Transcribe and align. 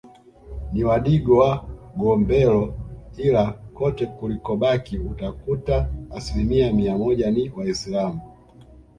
Ni 0.73 0.83
wadigo 0.83 1.37
wa 1.39 1.65
Gombero 1.97 2.73
Ila 3.17 3.51
kote 3.51 4.05
kulikobaki 4.05 4.97
utakuta 4.97 5.89
asilimia 6.15 6.73
mia 6.73 6.97
moja 6.97 7.31
ni 7.31 7.49
waisilamu 7.49 8.21